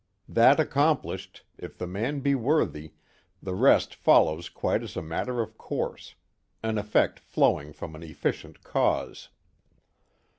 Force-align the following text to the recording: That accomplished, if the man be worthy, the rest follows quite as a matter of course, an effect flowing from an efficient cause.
That 0.27 0.59
accomplished, 0.59 1.43
if 1.59 1.77
the 1.77 1.85
man 1.85 2.21
be 2.21 2.33
worthy, 2.33 2.93
the 3.39 3.53
rest 3.53 3.93
follows 3.93 4.49
quite 4.49 4.81
as 4.81 4.97
a 4.97 5.01
matter 5.03 5.41
of 5.41 5.59
course, 5.59 6.15
an 6.63 6.79
effect 6.79 7.19
flowing 7.19 7.71
from 7.71 7.93
an 7.93 8.01
efficient 8.01 8.63
cause. 8.63 9.29